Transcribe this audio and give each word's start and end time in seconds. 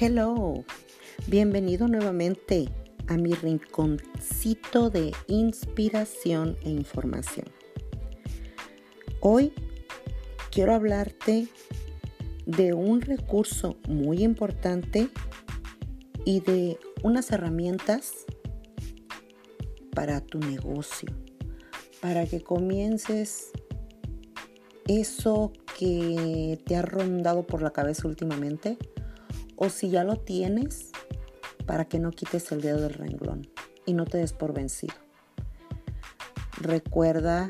Hello, 0.00 0.64
bienvenido 1.26 1.86
nuevamente 1.86 2.68
a 3.08 3.16
mi 3.16 3.34
rinconcito 3.34 4.90
de 4.90 5.12
inspiración 5.28 6.56
e 6.62 6.70
información. 6.70 7.46
Hoy 9.20 9.52
quiero 10.50 10.74
hablarte 10.74 11.46
de 12.46 12.72
un 12.72 13.02
recurso 13.02 13.76
muy 13.86 14.24
importante 14.24 15.08
y 16.24 16.40
de 16.40 16.78
unas 17.02 17.30
herramientas 17.30 18.24
para 19.94 20.20
tu 20.22 20.38
negocio, 20.38 21.10
para 22.00 22.26
que 22.26 22.40
comiences 22.40 23.52
eso 24.88 25.52
que 25.78 26.58
te 26.64 26.76
ha 26.76 26.82
rondado 26.82 27.46
por 27.46 27.62
la 27.62 27.72
cabeza 27.72 28.08
últimamente 28.08 28.78
o 29.62 29.68
si 29.68 29.90
ya 29.90 30.02
lo 30.02 30.16
tienes, 30.16 30.90
para 31.66 31.84
que 31.84 32.00
no 32.00 32.10
quites 32.10 32.50
el 32.50 32.62
dedo 32.62 32.80
del 32.80 32.94
renglón 32.94 33.46
y 33.86 33.94
no 33.94 34.06
te 34.06 34.18
des 34.18 34.32
por 34.32 34.52
vencido. 34.52 34.94
Recuerda 36.60 37.48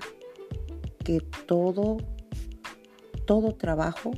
que 1.03 1.21
todo, 1.47 1.97
todo 3.25 3.55
trabajo 3.55 4.11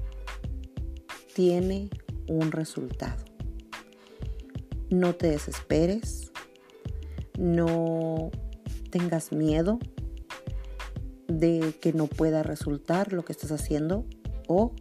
tiene 1.34 1.88
un 2.26 2.50
resultado. 2.50 3.24
No 4.90 5.14
te 5.14 5.28
desesperes, 5.28 6.32
no 7.38 8.32
tengas 8.90 9.30
miedo 9.30 9.78
de 11.28 11.76
que 11.80 11.92
no 11.92 12.08
pueda 12.08 12.42
resultar 12.42 13.12
lo 13.12 13.24
que 13.24 13.32
estás 13.32 13.52
haciendo 13.52 14.04
o 14.48 14.72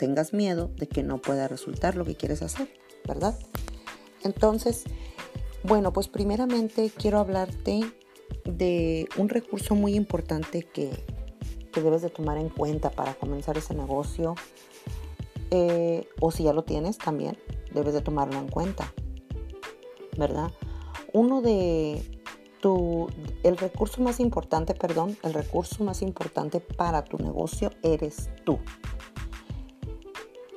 tengas 0.00 0.32
miedo 0.32 0.70
de 0.78 0.88
que 0.88 1.02
no 1.02 1.18
pueda 1.18 1.46
resultar 1.46 1.94
lo 1.94 2.06
que 2.06 2.16
quieres 2.16 2.40
hacer, 2.40 2.68
¿verdad? 3.06 3.38
Entonces, 4.24 4.84
bueno, 5.62 5.92
pues 5.92 6.08
primeramente 6.08 6.90
quiero 6.90 7.18
hablarte 7.18 7.82
de 8.44 9.06
un 9.18 9.28
recurso 9.28 9.74
muy 9.74 9.94
importante 9.94 10.62
que, 10.62 10.90
debes 11.74 12.02
de 12.02 12.10
tomar 12.10 12.36
en 12.36 12.48
cuenta 12.48 12.90
para 12.90 13.14
comenzar 13.14 13.56
ese 13.56 13.74
negocio. 13.74 14.34
Eh, 15.50 16.08
o 16.20 16.30
si 16.30 16.44
ya 16.44 16.52
lo 16.52 16.64
tienes 16.64 16.98
también, 16.98 17.38
debes 17.72 17.94
de 17.94 18.00
tomarlo 18.00 18.38
en 18.38 18.48
cuenta, 18.48 18.92
¿verdad? 20.16 20.50
Uno 21.12 21.42
de 21.42 22.02
tu, 22.60 23.08
el 23.42 23.56
recurso 23.56 24.02
más 24.02 24.18
importante, 24.18 24.74
perdón, 24.74 25.16
el 25.22 25.34
recurso 25.34 25.84
más 25.84 26.02
importante 26.02 26.60
para 26.60 27.04
tu 27.04 27.18
negocio 27.18 27.70
eres 27.82 28.30
tú. 28.44 28.58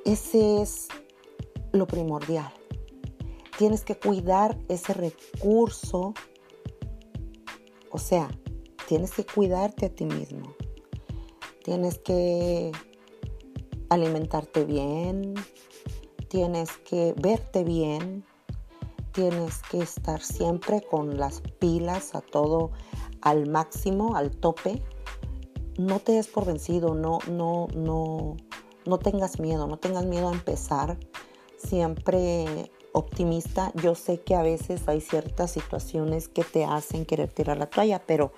Ese 0.06 0.62
es 0.62 0.90
lo 1.72 1.88
primordial. 1.88 2.52
Tienes 3.58 3.86
que 3.86 3.98
cuidar 3.98 4.58
ese 4.68 4.94
recurso. 4.94 6.14
O 7.90 7.98
sea, 7.98 8.30
tienes 8.88 9.12
que 9.12 9.26
cuidarte 9.26 9.86
a 9.86 9.90
ti 9.90 10.06
mismo. 10.06 10.56
Tienes 11.64 12.00
que 12.00 12.72
alimentarte 13.90 14.66
bien. 14.66 15.36
Tienes 16.28 16.72
que 16.78 17.14
verte 17.22 17.64
bien. 17.64 18.26
Tienes 19.14 19.62
que 19.70 19.80
estar 19.80 20.22
siempre 20.22 20.82
con 20.82 21.18
las 21.18 21.42
pilas 21.60 22.14
a 22.14 22.22
todo 22.22 22.72
al 23.22 23.50
máximo, 23.50 24.18
al 24.18 24.32
tope. 24.32 24.82
No 25.78 26.00
te 26.00 26.14
des 26.14 26.28
por 26.28 26.46
vencido, 26.46 26.94
no, 26.94 27.20
no, 27.30 27.68
no, 27.74 28.36
no 28.86 29.00
tengas 29.00 29.40
miedo, 29.40 29.68
no 29.68 29.78
tengas 29.78 30.06
miedo 30.06 30.30
a 30.30 30.34
empezar. 30.34 30.98
Siempre 31.58 32.72
optimista. 32.94 33.72
Yo 33.76 33.96
sé 33.96 34.22
que 34.22 34.36
a 34.36 34.42
veces 34.42 34.88
hay 34.88 35.02
ciertas 35.02 35.52
situaciones 35.52 36.28
que 36.28 36.44
te 36.44 36.66
hacen 36.66 37.06
querer 37.06 37.32
tirar 37.32 37.58
la 37.58 37.70
toalla, 37.70 38.06
pero 38.06 38.32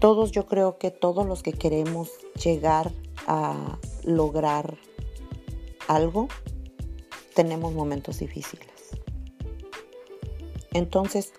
todos, 0.00 0.32
yo 0.32 0.46
creo 0.46 0.78
que 0.78 0.90
todos 0.90 1.26
los 1.26 1.42
que 1.42 1.52
queremos 1.52 2.10
llegar 2.42 2.90
a 3.26 3.78
lograr 4.02 4.76
algo, 5.86 6.28
tenemos 7.34 7.72
momentos 7.72 8.18
difíciles. 8.18 8.68
Entonces, 10.72 11.32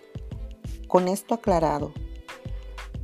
con 0.87 1.07
esto 1.07 1.33
aclarado, 1.33 1.91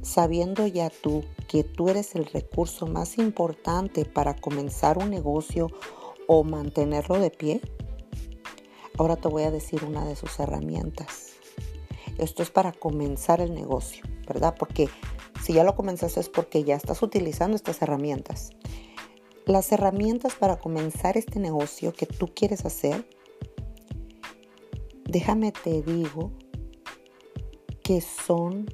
sabiendo 0.01 0.65
ya 0.67 0.89
tú 0.89 1.23
que 1.49 1.63
tú 1.63 1.89
eres 1.89 2.13
el 2.13 2.27
recurso 2.27 2.85
más 2.85 3.17
importante 3.17 4.05
para 4.05 4.35
comenzar 4.35 4.99
un 4.99 5.09
negocio 5.09 5.67
o 6.27 6.43
mantenerlo 6.43 7.19
de 7.19 7.31
pie, 7.31 7.59
ahora 8.99 9.15
te 9.15 9.27
voy 9.27 9.43
a 9.43 9.51
decir 9.51 9.83
una 9.83 10.05
de 10.05 10.15
sus 10.15 10.39
herramientas. 10.39 11.31
Esto 12.19 12.43
es 12.43 12.51
para 12.51 12.71
comenzar 12.71 13.41
el 13.41 13.55
negocio, 13.55 14.03
¿verdad? 14.27 14.55
Porque 14.59 14.89
si 15.43 15.53
ya 15.53 15.63
lo 15.63 15.75
comenzaste 15.75 16.19
es 16.19 16.29
porque 16.29 16.63
ya 16.63 16.75
estás 16.75 17.01
utilizando 17.01 17.55
estas 17.55 17.81
herramientas. 17.81 18.51
Las 19.47 19.71
herramientas 19.71 20.35
para 20.35 20.59
comenzar 20.59 21.17
este 21.17 21.39
negocio 21.39 21.93
que 21.93 22.05
tú 22.05 22.27
quieres 22.27 22.63
hacer, 22.63 23.09
déjame 25.05 25.51
te 25.51 25.81
digo 25.81 26.31
que 27.81 28.01
son 28.01 28.67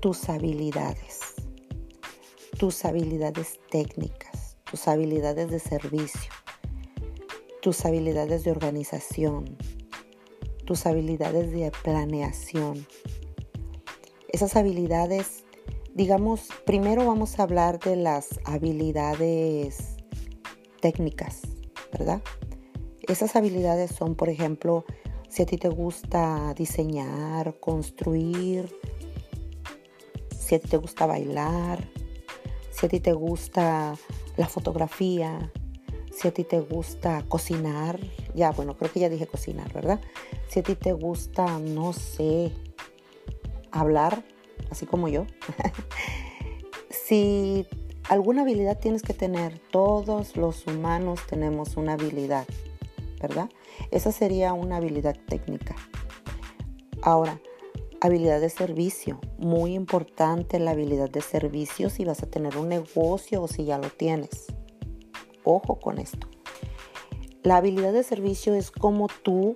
tus 0.00 0.28
habilidades 0.28 1.29
tus 2.60 2.84
habilidades 2.84 3.58
técnicas, 3.70 4.58
tus 4.70 4.86
habilidades 4.86 5.50
de 5.50 5.58
servicio, 5.58 6.30
tus 7.62 7.86
habilidades 7.86 8.44
de 8.44 8.50
organización, 8.50 9.56
tus 10.66 10.84
habilidades 10.84 11.52
de 11.52 11.72
planeación. 11.82 12.86
Esas 14.28 14.56
habilidades, 14.56 15.46
digamos, 15.94 16.48
primero 16.66 17.06
vamos 17.06 17.38
a 17.38 17.44
hablar 17.44 17.78
de 17.78 17.96
las 17.96 18.38
habilidades 18.44 19.96
técnicas, 20.82 21.40
¿verdad? 21.90 22.20
Esas 23.08 23.36
habilidades 23.36 23.90
son, 23.90 24.16
por 24.16 24.28
ejemplo, 24.28 24.84
si 25.30 25.44
a 25.44 25.46
ti 25.46 25.56
te 25.56 25.70
gusta 25.70 26.52
diseñar, 26.58 27.58
construir, 27.58 28.70
si 30.38 30.56
a 30.56 30.58
ti 30.60 30.68
te 30.68 30.76
gusta 30.76 31.06
bailar, 31.06 31.88
si 32.80 32.86
a 32.86 32.88
ti 32.88 32.98
te 32.98 33.12
gusta 33.12 33.94
la 34.38 34.46
fotografía, 34.46 35.52
si 36.10 36.28
a 36.28 36.32
ti 36.32 36.44
te 36.44 36.60
gusta 36.60 37.22
cocinar, 37.28 38.00
ya 38.34 38.52
bueno, 38.52 38.74
creo 38.74 38.90
que 38.90 39.00
ya 39.00 39.10
dije 39.10 39.26
cocinar, 39.26 39.70
¿verdad? 39.74 40.00
Si 40.48 40.60
a 40.60 40.62
ti 40.62 40.76
te 40.76 40.94
gusta, 40.94 41.58
no 41.58 41.92
sé, 41.92 42.52
hablar, 43.70 44.24
así 44.70 44.86
como 44.86 45.08
yo. 45.08 45.26
si 46.90 47.66
alguna 48.08 48.42
habilidad 48.42 48.78
tienes 48.78 49.02
que 49.02 49.12
tener, 49.12 49.58
todos 49.70 50.38
los 50.38 50.66
humanos 50.66 51.20
tenemos 51.28 51.76
una 51.76 51.92
habilidad, 51.92 52.46
¿verdad? 53.20 53.50
Esa 53.90 54.10
sería 54.10 54.54
una 54.54 54.78
habilidad 54.78 55.18
técnica. 55.28 55.76
Ahora, 57.02 57.42
Habilidad 58.02 58.40
de 58.40 58.48
servicio, 58.48 59.20
muy 59.38 59.74
importante 59.74 60.58
la 60.58 60.70
habilidad 60.70 61.10
de 61.10 61.20
servicio 61.20 61.90
si 61.90 62.04
vas 62.04 62.22
a 62.22 62.26
tener 62.26 62.56
un 62.56 62.68
negocio 62.70 63.42
o 63.42 63.48
si 63.48 63.64
ya 63.64 63.76
lo 63.76 63.90
tienes. 63.90 64.46
Ojo 65.44 65.78
con 65.78 65.98
esto. 65.98 66.26
La 67.42 67.58
habilidad 67.58 67.92
de 67.92 68.02
servicio 68.02 68.54
es 68.54 68.70
como 68.70 69.08
tú 69.22 69.54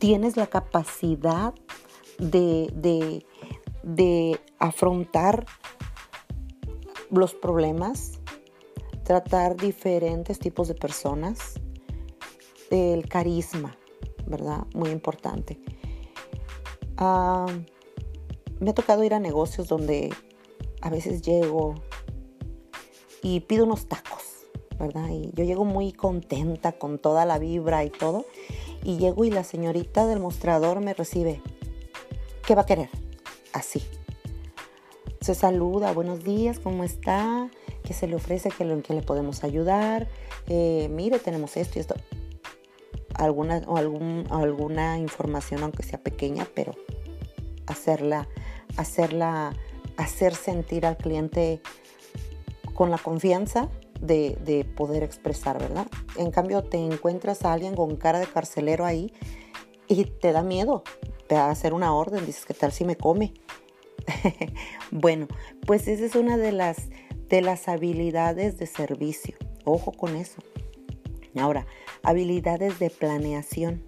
tienes 0.00 0.36
la 0.36 0.48
capacidad 0.48 1.54
de, 2.18 2.70
de, 2.74 3.24
de 3.84 4.40
afrontar 4.58 5.46
los 7.10 7.34
problemas, 7.34 8.20
tratar 9.04 9.56
diferentes 9.56 10.38
tipos 10.38 10.66
de 10.66 10.74
personas, 10.74 11.60
el 12.70 13.08
carisma, 13.08 13.76
¿verdad? 14.26 14.66
Muy 14.74 14.90
importante. 14.90 15.60
Ah, 16.96 17.46
me 18.60 18.70
ha 18.70 18.74
tocado 18.74 19.04
ir 19.04 19.14
a 19.14 19.20
negocios 19.20 19.68
donde 19.68 20.14
a 20.80 20.90
veces 20.90 21.22
llego 21.22 21.74
y 23.22 23.40
pido 23.40 23.64
unos 23.64 23.86
tacos, 23.86 24.22
¿verdad? 24.78 25.08
Y 25.10 25.30
yo 25.34 25.44
llego 25.44 25.64
muy 25.64 25.92
contenta 25.92 26.72
con 26.72 26.98
toda 26.98 27.24
la 27.24 27.38
vibra 27.38 27.84
y 27.84 27.90
todo. 27.90 28.24
Y 28.84 28.98
llego 28.98 29.24
y 29.24 29.30
la 29.30 29.44
señorita 29.44 30.06
del 30.06 30.20
mostrador 30.20 30.80
me 30.80 30.94
recibe. 30.94 31.42
¿Qué 32.46 32.54
va 32.54 32.62
a 32.62 32.66
querer? 32.66 32.88
Así. 33.52 33.82
Se 35.20 35.34
saluda, 35.34 35.92
buenos 35.92 36.22
días, 36.22 36.60
¿cómo 36.60 36.84
está? 36.84 37.50
¿Qué 37.82 37.92
se 37.94 38.06
le 38.06 38.14
ofrece? 38.14 38.50
¿Qué, 38.50 38.64
le 38.64 39.02
podemos 39.02 39.42
ayudar? 39.42 40.08
Eh, 40.46 40.88
mire, 40.90 41.18
tenemos 41.18 41.56
esto 41.56 41.78
y 41.78 41.80
esto 41.80 41.96
alguna, 43.18 43.62
o 43.66 43.76
algún, 43.76 44.26
alguna 44.30 44.98
información, 44.98 45.62
aunque 45.62 45.82
sea 45.82 45.98
pequeña, 45.98 46.46
pero 46.54 46.74
hacerla, 47.66 48.28
hacerla, 48.76 49.54
hacer 49.96 50.34
sentir 50.34 50.86
al 50.86 50.96
cliente 50.96 51.60
con 52.74 52.90
la 52.90 52.98
confianza 52.98 53.68
de, 54.00 54.38
de, 54.44 54.64
poder 54.64 55.02
expresar, 55.02 55.58
¿verdad? 55.58 55.86
En 56.16 56.30
cambio, 56.30 56.62
te 56.62 56.76
encuentras 56.76 57.44
a 57.44 57.52
alguien 57.52 57.74
con 57.74 57.96
cara 57.96 58.18
de 58.18 58.26
carcelero 58.26 58.84
ahí 58.84 59.12
y 59.88 60.04
te 60.04 60.32
da 60.32 60.42
miedo, 60.42 60.84
te 61.26 61.34
va 61.36 61.46
a 61.46 61.50
hacer 61.50 61.72
una 61.72 61.94
orden, 61.94 62.26
dices, 62.26 62.44
¿qué 62.44 62.54
tal 62.54 62.72
si 62.72 62.84
me 62.84 62.96
come? 62.96 63.32
bueno, 64.90 65.26
pues 65.66 65.88
esa 65.88 66.04
es 66.04 66.14
una 66.14 66.36
de 66.36 66.52
las, 66.52 66.76
de 67.28 67.40
las 67.40 67.68
habilidades 67.68 68.58
de 68.58 68.66
servicio. 68.66 69.36
Ojo 69.64 69.92
con 69.92 70.16
eso. 70.16 70.42
Ahora, 71.38 71.66
habilidades 72.06 72.78
de 72.78 72.88
planeación. 72.88 73.84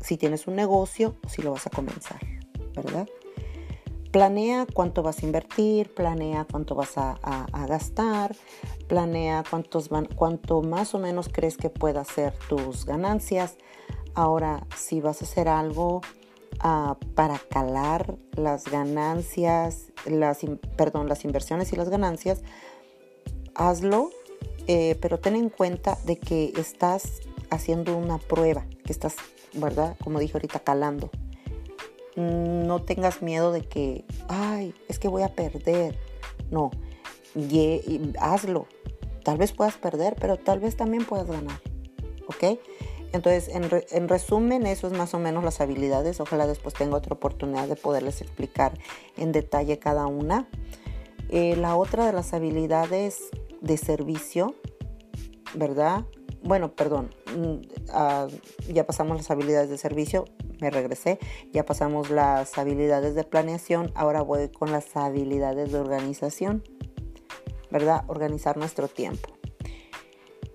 Si 0.00 0.16
tienes 0.16 0.48
un 0.48 0.56
negocio 0.56 1.16
si 1.28 1.42
lo 1.42 1.52
vas 1.52 1.66
a 1.66 1.70
comenzar, 1.70 2.20
¿verdad? 2.74 3.08
Planea 4.10 4.66
cuánto 4.72 5.02
vas 5.02 5.22
a 5.22 5.26
invertir, 5.26 5.94
planea 5.94 6.44
cuánto 6.50 6.74
vas 6.74 6.94
a, 6.96 7.46
gastar, 7.68 8.34
planea 8.88 9.44
cuántos 9.48 9.90
van, 9.90 10.06
cuánto 10.06 10.60
más 10.62 10.94
o 10.94 10.98
menos 10.98 11.28
crees 11.28 11.56
que 11.56 11.70
pueda 11.70 12.02
ser 12.04 12.34
tus 12.48 12.84
ganancias. 12.84 13.58
Ahora, 14.14 14.66
si 14.76 15.00
vas 15.00 15.22
a 15.22 15.24
hacer 15.24 15.48
algo 15.48 16.00
ah, 16.60 16.96
para 17.14 17.38
calar 17.38 18.16
las 18.32 18.64
ganancias, 18.64 19.92
las, 20.04 20.40
perdón, 20.76 21.08
las 21.08 21.24
inversiones 21.24 21.72
y 21.72 21.76
las 21.76 21.90
ganancias, 21.90 22.42
hazlo 23.54 24.10
eh, 24.68 24.98
pero 25.00 25.18
ten 25.18 25.34
en 25.34 25.48
cuenta 25.48 25.96
de 26.04 26.18
que 26.18 26.52
estás 26.58 27.22
haciendo 27.48 27.96
una 27.96 28.18
prueba, 28.18 28.66
que 28.84 28.92
estás, 28.92 29.16
¿verdad? 29.54 29.96
Como 30.04 30.20
dije 30.20 30.34
ahorita, 30.34 30.60
calando. 30.60 31.10
No 32.16 32.82
tengas 32.82 33.22
miedo 33.22 33.50
de 33.50 33.62
que, 33.62 34.04
ay, 34.28 34.74
es 34.88 34.98
que 34.98 35.08
voy 35.08 35.22
a 35.22 35.34
perder. 35.34 35.98
No, 36.50 36.70
hazlo. 38.20 38.66
Tal 39.24 39.38
vez 39.38 39.52
puedas 39.52 39.76
perder, 39.76 40.16
pero 40.20 40.36
tal 40.36 40.60
vez 40.60 40.76
también 40.76 41.06
puedas 41.06 41.28
ganar. 41.28 41.60
¿Ok? 42.26 42.58
Entonces, 43.12 43.48
en, 43.54 44.08
resumen, 44.08 44.66
eso 44.66 44.86
es 44.86 44.92
más 44.92 45.14
o 45.14 45.18
menos 45.18 45.44
las 45.44 45.62
habilidades. 45.62 46.20
Ojalá 46.20 46.46
después 46.46 46.74
tenga 46.74 46.96
otra 46.96 47.14
oportunidad 47.14 47.68
de 47.68 47.76
poderles 47.76 48.20
explicar 48.20 48.74
en 49.16 49.32
detalle 49.32 49.78
cada 49.78 50.06
una. 50.06 50.46
Eh, 51.30 51.56
la 51.56 51.76
otra 51.76 52.06
de 52.06 52.12
las 52.12 52.34
habilidades 52.34 53.30
de 53.60 53.76
servicio, 53.76 54.54
¿verdad? 55.54 56.04
Bueno, 56.42 56.74
perdón, 56.74 57.10
mm, 57.36 57.54
ah, 57.92 58.28
ya 58.72 58.86
pasamos 58.86 59.16
las 59.16 59.30
habilidades 59.30 59.70
de 59.70 59.78
servicio, 59.78 60.24
me 60.60 60.70
regresé, 60.70 61.18
ya 61.52 61.64
pasamos 61.64 62.10
las 62.10 62.56
habilidades 62.58 63.14
de 63.14 63.24
planeación, 63.24 63.90
ahora 63.94 64.22
voy 64.22 64.48
con 64.48 64.72
las 64.72 64.96
habilidades 64.96 65.72
de 65.72 65.78
organización, 65.78 66.62
¿verdad? 67.70 68.04
Organizar 68.06 68.56
nuestro 68.56 68.88
tiempo. 68.88 69.30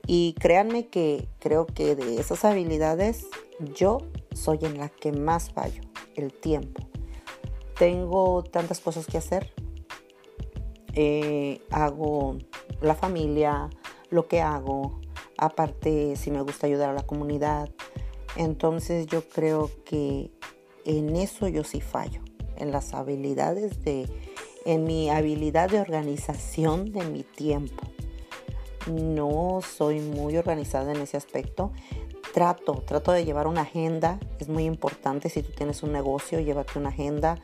Y 0.06 0.36
créanme 0.40 0.88
que 0.88 1.30
creo 1.40 1.66
que 1.66 1.96
de 1.96 2.20
esas 2.20 2.44
habilidades 2.44 3.26
yo 3.74 4.00
soy 4.34 4.60
en 4.64 4.78
la 4.78 4.90
que 4.90 5.12
más 5.12 5.52
fallo, 5.52 5.82
el 6.16 6.34
tiempo. 6.34 6.82
Tengo 7.78 8.44
tantas 8.44 8.80
cosas 8.80 9.08
que 9.08 9.18
hacer. 9.18 9.54
Eh, 10.96 11.62
hago 11.72 12.38
la 12.84 12.96
familia, 12.96 13.70
lo 14.10 14.28
que 14.28 14.42
hago, 14.42 15.00
aparte 15.38 16.16
si 16.16 16.32
me 16.32 16.42
gusta 16.42 16.68
ayudar 16.68 16.90
a 16.90 16.94
la 16.94 17.04
comunidad. 17.04 17.70
Entonces 18.36 19.08
yo 19.08 19.28
creo 19.28 19.70
que 19.86 20.32
en 20.86 21.16
eso 21.16 21.48
yo 21.48 21.64
sí 21.64 21.82
fallo, 21.82 22.22
en 22.58 22.72
las 22.72 22.94
habilidades 22.94 23.84
de, 23.84 24.08
en 24.66 24.84
mi 24.84 25.10
habilidad 25.10 25.70
de 25.70 25.80
organización 25.80 26.92
de 26.92 27.04
mi 27.06 27.24
tiempo. 27.24 27.84
No 28.92 29.62
soy 29.62 30.00
muy 30.00 30.36
organizada 30.38 30.92
en 30.92 31.02
ese 31.02 31.16
aspecto. 31.16 31.72
Trato, 32.34 32.84
trato 32.86 33.12
de 33.12 33.24
llevar 33.24 33.48
una 33.48 33.62
agenda. 33.62 34.20
Es 34.40 34.50
muy 34.50 34.66
importante 34.66 35.30
si 35.30 35.42
tú 35.42 35.52
tienes 35.52 35.84
un 35.84 35.94
negocio, 35.94 36.40
llévate 36.40 36.80
una 36.80 36.90
agenda. 36.90 37.40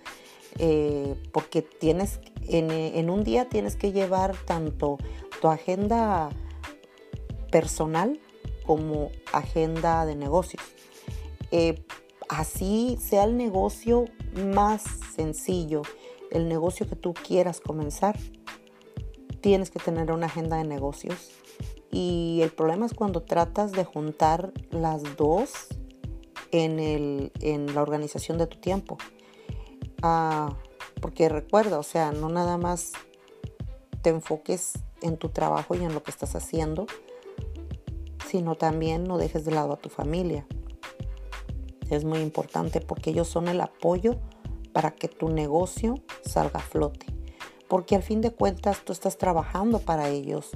Eh, 0.57 1.15
porque 1.31 1.61
tienes, 1.61 2.19
en, 2.47 2.71
en 2.71 3.09
un 3.09 3.23
día 3.23 3.47
tienes 3.47 3.75
que 3.75 3.91
llevar 3.91 4.35
tanto 4.45 4.97
tu 5.39 5.47
agenda 5.47 6.29
personal 7.51 8.19
como 8.65 9.09
agenda 9.33 10.05
de 10.05 10.15
negocios. 10.15 10.63
Eh, 11.51 11.83
así 12.27 12.97
sea 13.01 13.23
el 13.23 13.37
negocio 13.37 14.05
más 14.53 14.83
sencillo, 15.15 15.81
el 16.31 16.47
negocio 16.47 16.87
que 16.87 16.95
tú 16.95 17.13
quieras 17.13 17.59
comenzar, 17.59 18.17
tienes 19.41 19.71
que 19.71 19.79
tener 19.79 20.11
una 20.11 20.27
agenda 20.27 20.57
de 20.57 20.65
negocios. 20.65 21.31
Y 21.91 22.41
el 22.43 22.51
problema 22.51 22.85
es 22.85 22.93
cuando 22.93 23.23
tratas 23.23 23.71
de 23.71 23.83
juntar 23.83 24.53
las 24.69 25.17
dos 25.17 25.67
en, 26.51 26.79
el, 26.79 27.31
en 27.41 27.73
la 27.73 27.81
organización 27.81 28.37
de 28.37 28.45
tu 28.45 28.59
tiempo. 28.59 28.97
Ah, 30.03 30.55
porque 31.01 31.29
recuerda, 31.29 31.79
o 31.79 31.83
sea, 31.83 32.11
no 32.11 32.29
nada 32.29 32.57
más 32.57 32.91
te 34.01 34.11
enfoques 34.11 34.73
en 35.01 35.17
tu 35.17 35.29
trabajo 35.29 35.75
y 35.75 35.83
en 35.83 35.93
lo 35.93 36.03
que 36.03 36.11
estás 36.11 36.35
haciendo, 36.35 36.87
sino 38.29 38.55
también 38.55 39.03
no 39.03 39.17
dejes 39.17 39.45
de 39.45 39.51
lado 39.51 39.73
a 39.73 39.77
tu 39.77 39.89
familia. 39.89 40.45
Es 41.89 42.05
muy 42.05 42.19
importante 42.19 42.81
porque 42.81 43.09
ellos 43.09 43.27
son 43.27 43.47
el 43.47 43.61
apoyo 43.61 44.17
para 44.73 44.91
que 44.91 45.07
tu 45.07 45.29
negocio 45.29 45.95
salga 46.21 46.59
a 46.59 46.63
flote. 46.63 47.07
Porque 47.67 47.95
al 47.95 48.03
fin 48.03 48.21
de 48.21 48.31
cuentas 48.31 48.83
tú 48.83 48.93
estás 48.93 49.17
trabajando 49.17 49.79
para 49.79 50.09
ellos. 50.09 50.49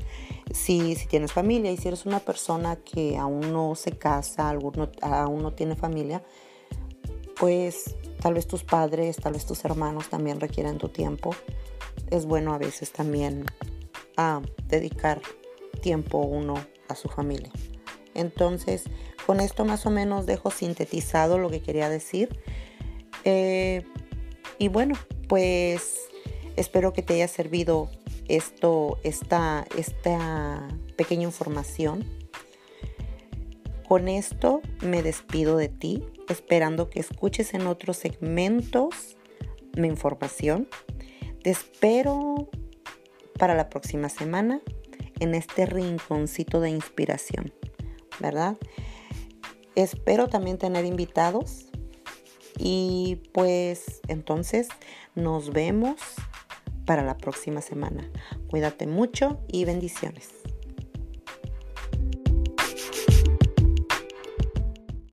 Si, 0.52 0.96
si 0.96 1.08
tienes 1.08 1.32
familia 1.32 1.72
y 1.72 1.78
si 1.78 1.88
eres 1.88 2.06
una 2.06 2.20
persona 2.20 2.76
que 2.78 3.18
aún 3.18 3.52
no 3.52 3.76
se 3.76 3.92
casa, 3.92 4.50
aún 4.50 5.44
no 5.44 5.54
tiene 5.54 5.76
familia, 5.76 6.24
pues 7.40 7.96
tal 8.20 8.34
vez 8.34 8.48
tus 8.48 8.64
padres, 8.64 9.18
tal 9.18 9.34
vez 9.34 9.46
tus 9.46 9.64
hermanos 9.66 10.10
también 10.10 10.40
requieren 10.40 10.78
tu 10.78 10.90
tiempo. 10.90 11.36
Es 12.10 12.26
bueno 12.26 12.54
a 12.54 12.58
veces 12.58 12.92
también 12.92 13.46
a 14.18 14.42
dedicar 14.68 15.22
tiempo 15.82 16.20
uno 16.20 16.56
a 16.88 16.96
su 16.96 17.10
familia. 17.10 17.52
Entonces, 18.14 18.84
con 19.26 19.40
esto 19.40 19.66
más 19.66 19.86
o 19.86 19.90
menos 19.90 20.26
dejo 20.26 20.52
sintetizado 20.52 21.38
lo 21.38 21.50
que 21.50 21.62
quería 21.62 21.90
decir. 21.90 22.38
Eh, 23.26 23.84
y 24.58 24.68
bueno, 24.68 24.96
pues 25.28 26.10
espero 26.56 26.94
que 26.94 27.02
te 27.02 27.16
haya 27.16 27.28
servido 27.28 27.90
esto, 28.28 29.00
esta, 29.04 29.66
esta 29.78 30.68
pequeña 30.96 31.24
información. 31.24 32.06
Con 33.88 34.08
esto 34.08 34.62
me 34.82 35.04
despido 35.04 35.58
de 35.58 35.70
ti, 35.70 36.06
esperando 36.30 36.90
que 36.90 37.00
escuches 37.00 37.54
en 37.54 37.68
otros 37.68 37.98
segmentos 37.98 39.18
mi 39.76 39.88
información. 39.88 40.68
Te 41.44 41.50
espero 41.50 42.50
para 43.44 43.56
la 43.56 43.68
próxima 43.68 44.08
semana 44.08 44.62
en 45.20 45.36
este 45.36 45.66
rinconcito 45.66 46.62
de 46.62 46.70
inspiración, 46.70 47.54
¿verdad? 48.22 48.56
Espero 49.76 50.30
también 50.30 50.58
tener 50.58 50.86
invitados 50.86 51.66
y 52.58 53.22
pues 53.34 54.00
entonces 54.08 54.70
nos 55.14 55.52
vemos 55.52 56.00
para 56.86 57.04
la 57.04 57.18
próxima 57.18 57.60
semana. 57.60 58.10
Cuídate 58.50 58.88
mucho 58.88 59.42
y 59.50 59.66
bendiciones. 59.66 60.43